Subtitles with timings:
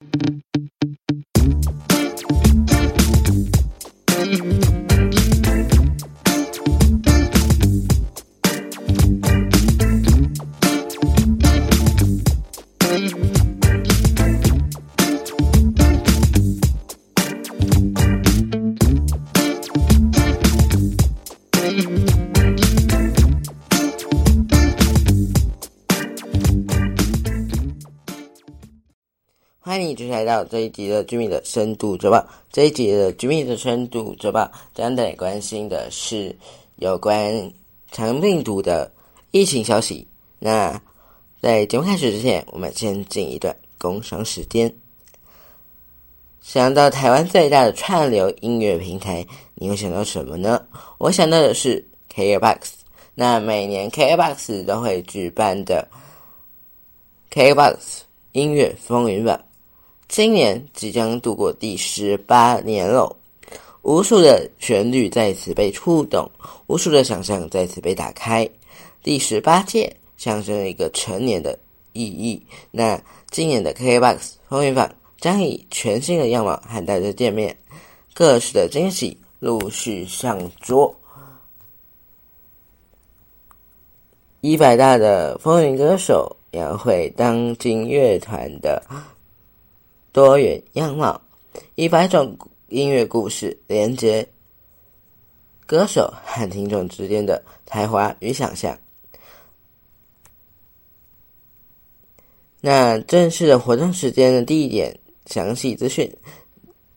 [0.00, 0.45] 欢
[30.26, 32.22] 到这一集的居民的深度周报。
[32.52, 36.36] 这一集的居民的深度周报将带关心的是
[36.76, 37.50] 有关
[37.92, 38.90] 长病毒的
[39.30, 40.06] 疫情消息。
[40.38, 40.78] 那
[41.40, 44.70] 在节目开始之前，我们先进一段工商时间。
[46.42, 50.64] 想到台湾最大的串流音乐平台，你会想到什么呢？
[50.98, 52.58] 我想到的是 KBox。
[53.14, 55.88] 那每年 KBox 都会举办的
[57.32, 57.76] KBox
[58.32, 59.40] 音乐风云榜。
[60.08, 63.14] 今年即将度过第十八年喽，
[63.82, 66.30] 无数的旋律在此被触动，
[66.68, 68.48] 无数的想象在此被打开。
[69.02, 71.58] 第十八届象征一个成年的
[71.92, 72.40] 意义。
[72.70, 72.98] 那
[73.30, 77.54] 今年的 K Box 风云榜将以全新的样貌和大家见面，
[78.14, 80.94] 各式的惊喜陆续上桌。
[84.40, 88.80] 一百大的风云歌手描绘当今乐团的。
[90.16, 91.20] 多元样貌，
[91.74, 94.26] 一百种音乐故事连接
[95.66, 98.78] 歌手和听众之间的才华与想象。
[102.62, 106.10] 那正式的活动时间的地点详细资讯，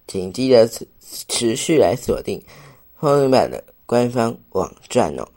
[0.07, 0.65] 请记得
[1.27, 2.41] 持续来锁定
[2.97, 5.27] 风云版的官方网站哦。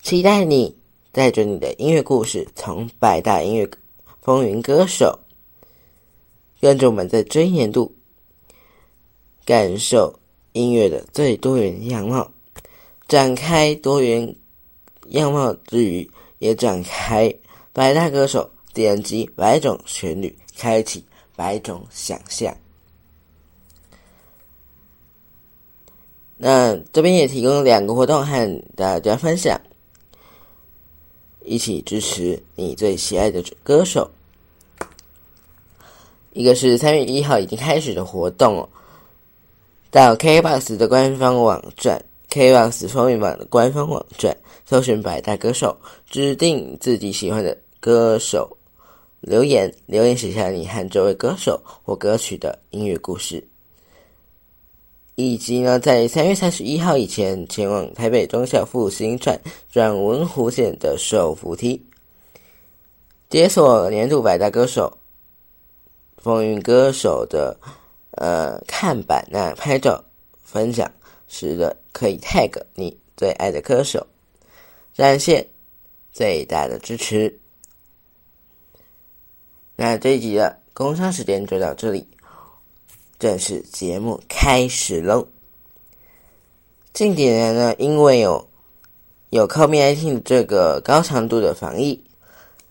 [0.00, 0.74] 期待你
[1.12, 3.68] 带着你的音乐故事，从百大音乐
[4.22, 5.18] 风云歌手。
[6.62, 7.92] 跟着我们在尊严度
[9.44, 10.20] 感受
[10.52, 12.30] 音乐的最多元样貌，
[13.08, 14.36] 展开多元
[15.08, 17.34] 样貌之余，也展开
[17.72, 21.04] 百大歌手，点击百种旋律，开启
[21.34, 22.56] 百种想象。
[26.36, 29.60] 那这边也提供两个活动和大家分享，
[31.44, 34.08] 一起支持你最喜爱的歌手。
[36.34, 38.68] 一个是三月一号已经开始的活动哦，
[39.90, 44.34] 到 KBox 的官方网站，KBox 风云榜的官方网站，
[44.64, 45.76] 搜寻百大歌手，
[46.08, 48.56] 指定自己喜欢的歌手，
[49.20, 53.46] 留言留言写下你和这位歌手或歌曲的音乐故事，
[55.16, 59.38] 以及呢，在三月三十一号以前前往台北中小复兴站
[59.70, 61.84] 转文湖线的手扶梯，
[63.28, 64.96] 解锁年度百大歌手。
[66.22, 67.58] 风云歌手的
[68.12, 70.04] 呃看板，那拍照
[70.40, 70.88] 分享
[71.26, 74.06] 时的可以 tag 你最爱的歌手，
[74.94, 75.44] 展现
[76.12, 77.40] 最大的支持。
[79.74, 82.06] 那这一集的工商时间就到这里，
[83.18, 85.26] 正式节目开始喽。
[86.92, 88.48] 近几年呢，因为有
[89.30, 92.04] 有 COVID-19 这个高强度的防疫，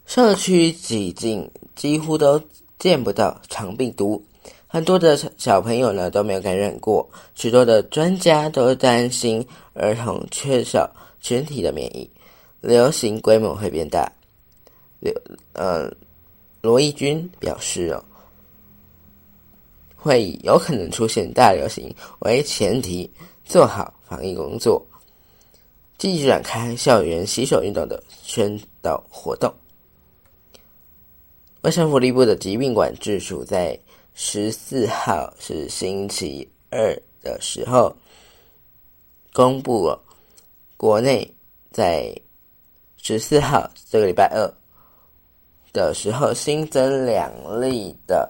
[0.06, 2.42] 社区几近几乎都。
[2.82, 4.20] 见不到长病毒，
[4.66, 7.08] 很多的小朋友呢都没有感染过。
[7.36, 10.90] 许多的专家都担心儿童缺少
[11.20, 12.10] 群体的免疫，
[12.60, 14.12] 流行规模会变大。
[15.00, 15.14] 刘
[15.54, 15.92] 呃
[16.60, 18.04] 罗义军表示哦，
[19.96, 23.08] 会有可能出现大流行为前提，
[23.46, 24.84] 做好防疫工作，
[26.00, 29.54] 积极展开校园洗手运动的宣导活动。
[31.62, 33.78] 卫生福利部的疾病管制署在
[34.16, 37.96] 十四号是星期二的时候
[39.32, 40.02] 公布了，
[40.76, 41.32] 国内
[41.72, 42.12] 在
[42.98, 44.52] 十四号这个礼拜二
[45.72, 48.28] 的时候新增两例的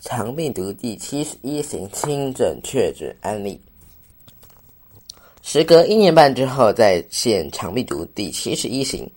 [0.00, 3.58] 长病毒第七十一型轻症确诊案例，
[5.40, 9.10] 时隔一年半之后再现长病毒第七十一型。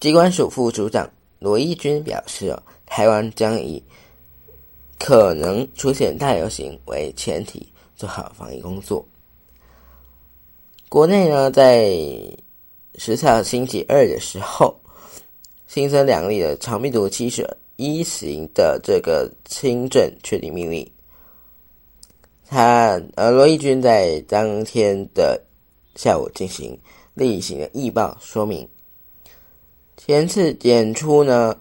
[0.00, 3.82] 机关署副署长罗义军表示：“，台湾将以
[4.98, 9.04] 可能出现大流行为前提，做好防疫工作。
[10.88, 11.90] 国内呢，在
[12.94, 14.74] 十四号星期二的时候，
[15.66, 20.90] 新增两例的长病毒七十一型的这个轻症确定病例。
[22.46, 25.38] 他呃，罗义军在当天的
[25.94, 26.76] 下午进行
[27.12, 28.66] 例行的易报说明。”
[30.02, 31.58] 前次检出呢，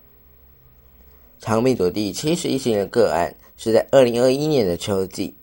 [1.41, 5.35] 长病毒第七十一型的个案是在二零二一年的秋季。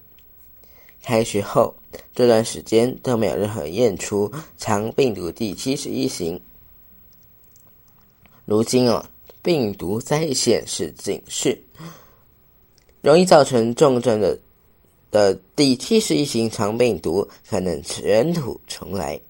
[1.02, 1.75] 开学后
[2.14, 6.40] 这段时间都没有任何验出长病毒第七十一型。
[8.46, 9.04] 如今哦，
[9.43, 11.62] 病毒再显示警示，
[13.02, 14.38] 容易造成重症的
[15.10, 19.20] 的第七十一型长病毒可能卷土重来。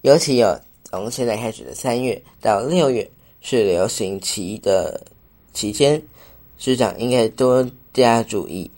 [0.00, 0.58] 尤其有
[0.90, 3.08] 从现在开始的三月到六月
[3.40, 5.06] 是流行期的
[5.52, 6.02] 期间，
[6.56, 8.70] 师长应该多加注意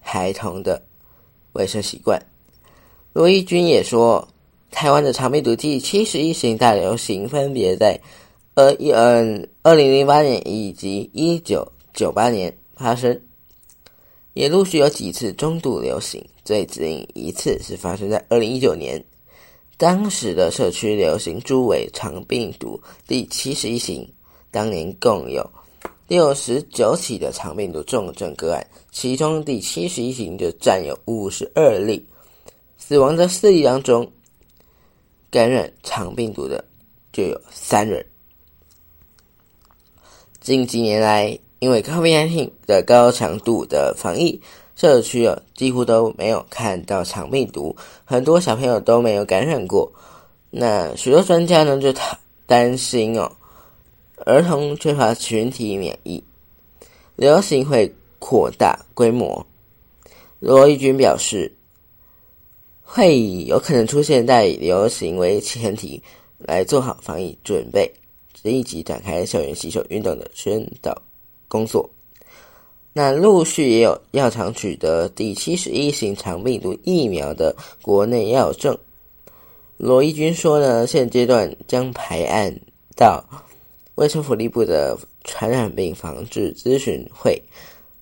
[0.00, 0.82] 孩童的
[1.52, 2.20] 卫生习惯。
[3.12, 4.26] 罗义军也说，
[4.70, 8.00] 台湾的长病毒第七十一型大流行分别在。
[8.54, 13.20] 二一嗯，二零零八年以及一九九八年发生，
[14.32, 16.20] 也陆续有几次中度流行。
[16.44, 19.04] 最近一次是发生在二零一九年，
[19.78, 24.12] 当时的社区流行猪尾肠病毒第七十一型，
[24.50, 25.48] 当年共有
[26.08, 32.04] 六十九起的肠病毒重症个案，其中第七十一型就占有五十二例，
[32.76, 34.10] 死亡的四例当中，
[35.30, 36.64] 感染肠病毒的
[37.12, 38.04] 就有三人。
[40.40, 44.40] 近几年来，因为 COVID-19 的高强度的防疫，
[44.78, 49.90] 社区啊几乎都没有看到肠病毒，很多小朋友都没有感染过。
[50.50, 51.92] 那许多专家呢就
[52.46, 53.32] 担心哦，
[54.24, 56.22] 儿童缺乏群体免疫，
[57.16, 59.44] 流行会扩大规模。
[60.38, 61.52] 罗义军表示，
[62.84, 66.00] 会以有可能出现带流行为前提
[66.38, 67.92] 来做好防疫准备。
[68.44, 71.02] 立即展开校园洗手运动的宣导
[71.48, 71.90] 工作。
[72.98, 78.76] 那陆续也有药厂取得第七十一型肠病毒疫苗的国内药证。
[79.76, 82.52] 罗义军说呢，现阶段将排案
[82.96, 83.24] 到
[83.94, 87.40] 卫生福利部的传染病防治咨询会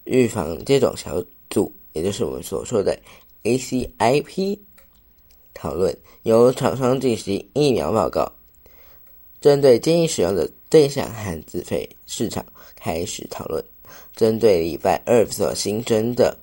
[0.05, 2.99] 预防接种小组，也就是我们所说的
[3.43, 4.59] ACIP
[5.53, 8.33] 讨论，由厂商进行疫苗报告。
[9.43, 12.43] 针对建议使用的对象和自费市场
[12.75, 13.63] 开始讨论。
[14.17, 16.37] 针对礼拜二所新增的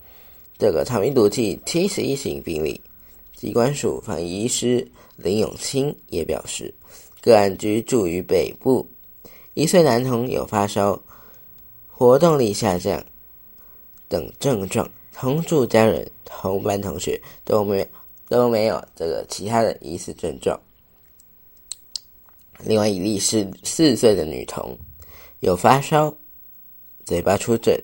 [0.59, 2.79] 这个长病毒剂七十一型病例，
[3.35, 4.87] 机关署防疫医师
[5.17, 6.71] 林永清也表示，
[7.19, 8.87] 个案居住于北部，
[9.55, 11.01] 一岁男童有发烧、
[11.87, 13.03] 活动力下降
[14.07, 17.85] 等症状，同住家人、同班同学都没
[18.29, 20.59] 都没有这个其他的疑似症状。
[22.59, 24.77] 另外一例是四岁的女童，
[25.39, 26.15] 有发烧、
[27.05, 27.81] 嘴巴出疹，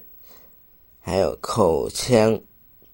[0.99, 2.39] 还有口腔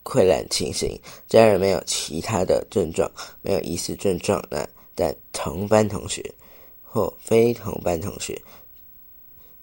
[0.04, 1.00] 溃烂情形。
[1.28, 3.12] 家人没有其他的症状，
[3.42, 4.44] 没有疑似症状。
[4.50, 6.34] 那但同班同学
[6.82, 8.42] 或非同班同学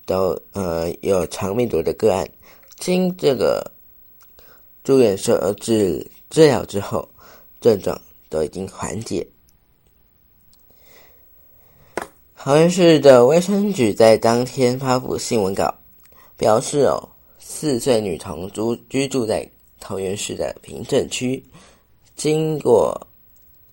[0.05, 2.29] 都呃有肠病毒的个案，
[2.79, 3.73] 经这个
[4.85, 7.09] 住院设治治疗之后，
[7.61, 9.27] 症状都已经缓解。
[12.37, 15.79] 桃园市的卫生局在当天发布新闻稿，
[16.43, 17.09] 表示哦，
[17.39, 19.49] 四岁女童住居住在
[19.79, 21.41] 桃园市的平镇区，
[22.17, 23.07] 经过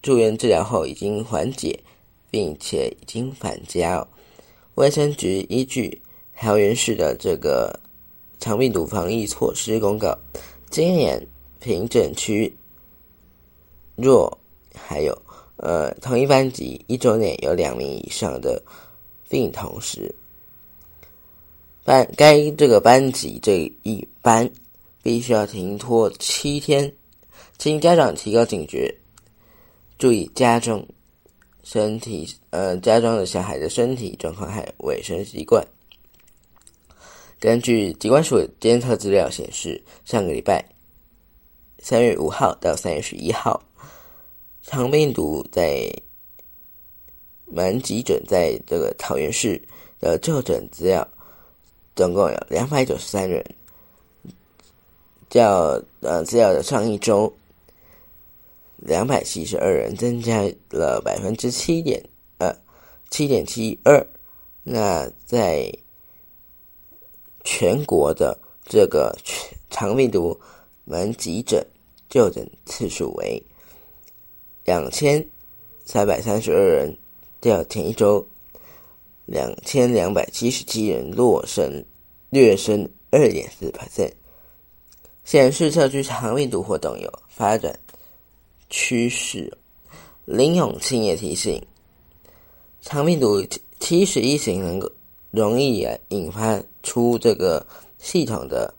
[0.04, 1.80] 住院治疗后已经缓解，
[2.30, 4.08] 并且已经返家。
[4.76, 6.00] 卫生局依据
[6.38, 7.80] 桃园市的这个
[8.40, 10.16] 肠病毒防疫措施公告，
[10.70, 11.26] 今年
[11.60, 12.56] 平镇区
[13.96, 14.38] 若
[14.76, 15.20] 还有。
[15.58, 18.62] 呃，同一班级一周内有两名以上的
[19.28, 20.14] 病同时，
[21.90, 24.48] 班该这个班级这一班
[25.02, 26.94] 必须要停托七天，
[27.58, 28.96] 请家长提高警觉，
[29.98, 30.88] 注意家中
[31.64, 35.66] 身体呃家中的小孩的身体状况和卫生习惯。
[37.40, 40.64] 根据机关署监测资料显示，上个礼拜
[41.80, 43.60] 三月五号到三月十一号。
[44.62, 45.92] 肠病毒在
[47.46, 49.60] 门急诊在这个桃园市
[50.00, 51.08] 的就诊资料，
[52.00, 53.46] 总共有两百九十三人。
[55.30, 57.34] 较呃资料的上一周，
[58.78, 62.02] 两百七十二人，增加了百分之七点
[62.38, 62.56] 呃
[63.10, 64.08] 七点七二。
[64.64, 65.70] 那在
[67.44, 69.14] 全国的这个
[69.70, 70.40] 肠病毒
[70.86, 71.68] 门急诊
[72.08, 73.44] 就诊次数为。
[74.64, 75.28] 两千
[75.84, 76.98] 三百三十二人，
[77.42, 78.26] 较前一周
[79.32, 81.86] 两千两百七十七人落升
[82.32, 84.12] 略升二点四 percent，
[85.24, 87.78] 显示社区长病毒活动有发展
[88.72, 89.56] 趋势。
[90.26, 91.64] 林永清也提醒，
[92.82, 93.46] 长病毒
[93.80, 94.92] 七十一型能够
[95.30, 97.64] 容易引发出这个
[98.00, 98.74] 系统的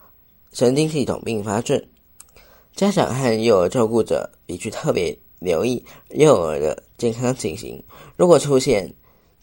[0.51, 1.81] 神经系统并发症。
[2.75, 7.81] 家长和幼儿照顾者必须特别留意幼儿的健康情形。
[8.17, 8.93] 如果出现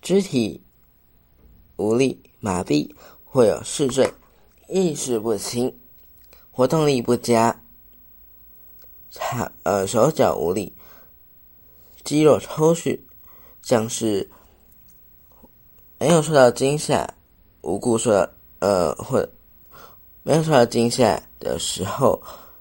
[0.00, 0.60] 肢体
[1.78, 2.90] 无力、麻痹，
[3.24, 4.12] 或有嗜睡、
[4.68, 5.74] 意识不清、
[6.50, 7.62] 活动力不佳、
[9.10, 10.74] 差呃手脚无力、
[12.04, 12.98] 肌肉抽搐，
[13.62, 14.28] 像是
[15.98, 17.14] 没有受到惊吓、
[17.62, 18.10] 无故受
[18.58, 19.26] 呃或
[20.24, 22.20] 没有受到惊吓的时候，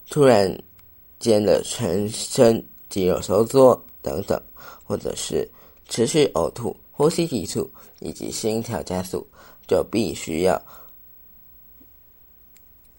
[0.09, 0.55] 突然
[1.19, 4.39] 间的全身肌肉收缩等等，
[4.83, 5.49] 或者是
[5.89, 9.25] 持续呕吐、呼吸急促以及心跳加速。
[9.67, 10.61] 就必须要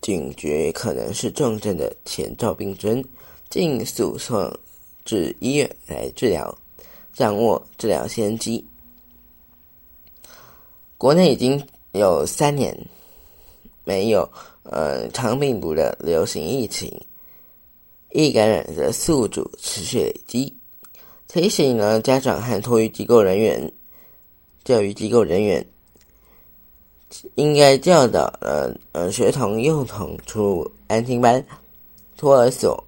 [0.02, 3.02] 警觉，可能是重症的前兆病症，
[3.49, 4.55] 尽速送
[5.02, 6.55] 至医院来治疗，
[7.14, 8.62] 掌握治疗先机。
[10.99, 12.78] 国内已经有三年
[13.85, 14.31] 没有
[14.64, 17.00] 呃肠病毒的流行疫情，
[18.11, 20.55] 易感染的宿主持续累积，
[21.28, 23.73] 提醒呢家长和托育机构人员、
[24.69, 25.67] 教育机构人员。
[27.37, 31.43] 应该教导呃呃学童幼童出入安心班、
[32.19, 32.85] 托儿所、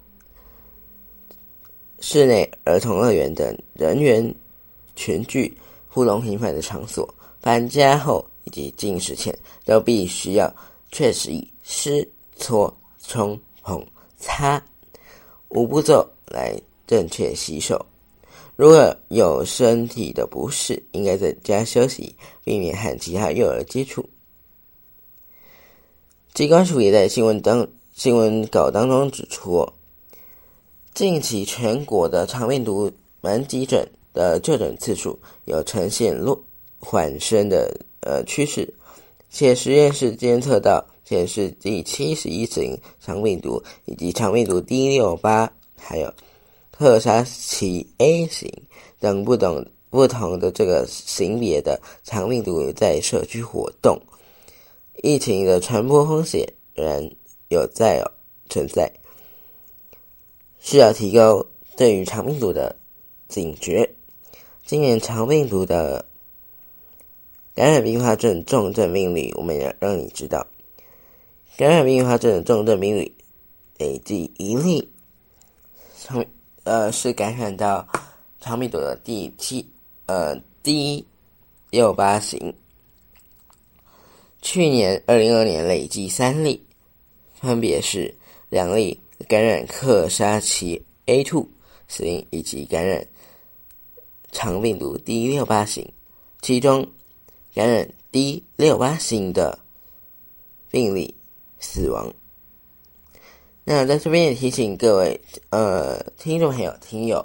[1.99, 4.31] 室内儿童乐园等人员
[4.95, 5.51] 群聚、
[5.89, 7.11] 互动频繁的场所，
[7.41, 9.35] 搬家后以及进食前
[9.65, 10.53] 都必须要
[10.91, 13.83] 确实以湿、搓、冲、捧、
[14.19, 14.63] 擦
[15.49, 17.83] 五步骤来正确洗手。
[18.55, 24.07] 如果有身体的不适，应该在家休息，避免和其他幼儿接触。
[26.33, 29.67] 机关署也在新闻当新闻稿当中指出，
[30.93, 32.91] 近期全国的肠病毒
[33.21, 36.41] 门急诊的就诊次数有呈现落
[36.79, 38.71] 缓升的呃趋势，
[39.29, 46.13] 且实验室监测到显示第七十一型肠病毒以及肠病毒 D 六八还有。
[46.81, 48.51] 特沙奇 A 型
[48.99, 54.01] 等不等不同的这个型别的长病毒在社区活动，
[55.03, 57.15] 疫情的传播风险仍
[57.49, 58.03] 有在
[58.49, 58.91] 存在，
[60.59, 61.45] 需要提高
[61.77, 62.75] 对于长病毒的
[63.27, 63.87] 警觉。
[64.65, 66.03] 今年长病毒的
[67.53, 70.47] 感染并发症重症病例，我们也让你知道，
[71.57, 73.15] 感染并发症重症病例
[73.77, 74.91] 累计一例
[75.95, 76.25] 从。
[76.63, 77.87] 呃，是感染到
[78.39, 79.65] 长病毒的第七
[80.05, 81.05] 呃 D
[81.71, 82.53] 六八型。
[84.41, 86.63] 去年二零二年累计三例，
[87.33, 88.13] 分别是
[88.49, 91.47] 两例感染克沙奇 A two
[91.87, 93.05] 型以及感染
[94.31, 95.91] 长病毒 D 六八型，
[96.41, 96.87] 其中
[97.53, 99.57] 感染 D 六八型的
[100.69, 101.15] 病例
[101.59, 102.11] 死亡。
[103.63, 107.23] 那在这边也提醒各位，呃，听众朋友、听友，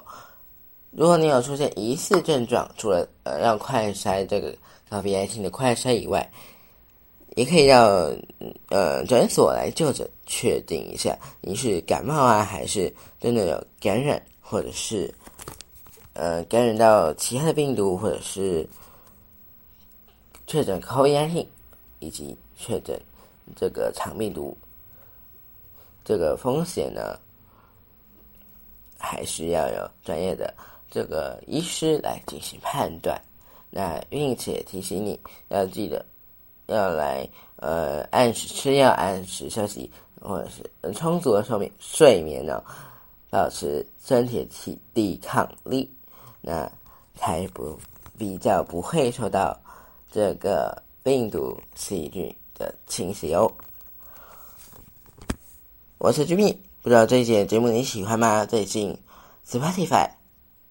[0.90, 4.54] 如果你有出现疑似症状，除了呃让快筛这个
[4.90, 6.30] COVID-19 的快筛以外，
[7.36, 8.14] 也可以让
[8.68, 15.12] 呃诊所来就诊，确定一下你是感冒啊，还是真的有感染，或者是
[16.12, 18.68] 呃感染到其他的病毒，或者是
[20.46, 21.46] 确诊 COVID-19，
[22.00, 23.00] 以及确诊
[23.56, 24.54] 这个肠病毒。
[26.06, 27.18] 这个风险呢，
[28.96, 30.54] 还是要有专业的
[30.88, 33.20] 这个医师来进行判断。
[33.70, 36.06] 那并且提醒你要记得
[36.66, 42.62] 要来呃按时吃药、按时休息，或者是充足的睡眠睡眠呢，
[43.28, 45.92] 保持身体体抵抗力，
[46.40, 46.70] 那
[47.16, 47.76] 才不
[48.16, 49.58] 比较不会受到
[50.08, 53.50] 这个病毒细菌的侵袭哦。
[55.98, 58.44] 我是 Jimmy，，不知道这一节节目你喜欢吗？
[58.44, 58.98] 最近
[59.48, 60.06] Spotify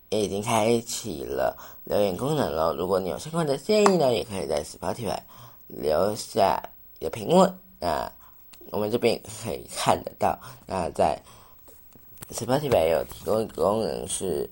[0.09, 2.75] 也已经开启了留言功能了。
[2.75, 5.17] 如果你有相关的建议呢，也可以在 Spotify
[5.67, 6.61] 留下
[6.99, 7.51] 你的评论。
[7.79, 8.09] 那
[8.69, 10.37] 我们这边可以看得到。
[10.67, 11.19] 那在
[12.31, 14.47] Spotify 有提供一个功能，是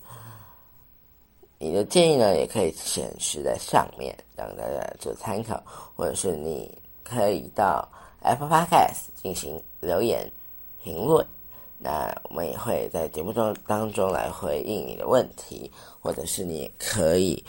[1.56, 5.62] 你的建议呢，也可以显示在上面，让大家做参考。
[5.94, 6.68] 或者是你
[7.04, 7.88] 可以到
[8.22, 10.28] Apple Podcast 进行留言。
[10.84, 11.26] 评论，
[11.78, 17.42] 那我们也会在节目中当中来回应你的问题，或者是你可以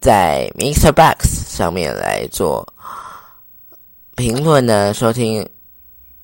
[0.00, 0.92] 在 Mr.
[0.92, 2.66] Box 上面来做
[4.14, 4.94] 评论呢。
[4.94, 5.46] 收听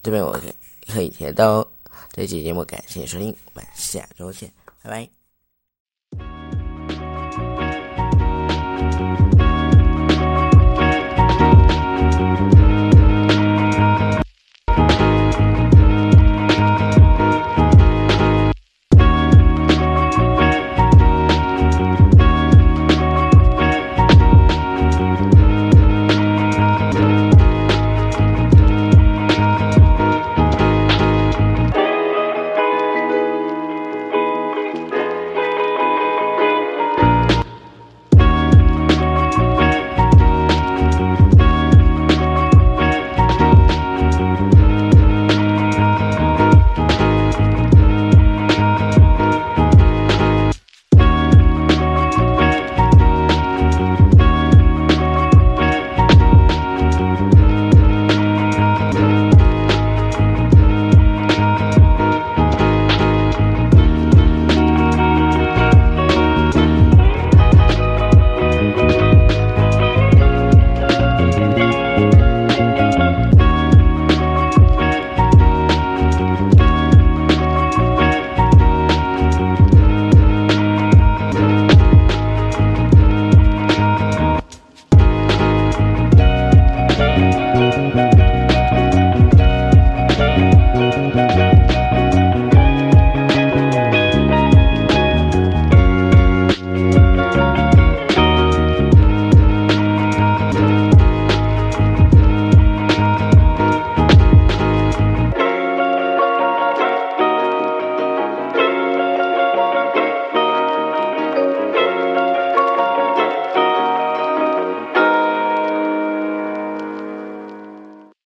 [0.03, 0.41] 这边我
[0.87, 1.67] 可以填到
[2.13, 4.49] 这期节目，感谢收听，我们下周见，
[4.83, 4.89] 拜
[6.19, 6.46] 拜。